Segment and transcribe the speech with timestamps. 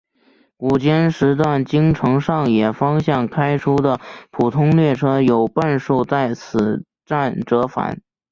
[0.57, 3.99] 午间时段京成上野方向开出的
[4.31, 8.01] 普通列车有半数在此站折返。